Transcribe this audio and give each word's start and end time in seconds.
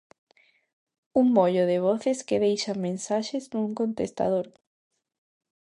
Un 1.13 1.31
mollo 1.37 1.63
de 1.71 1.79
voces 1.87 2.19
que 2.27 2.41
deixan 2.45 2.83
mensaxes 2.87 3.45
nun 3.53 3.69
contestador. 3.79 4.47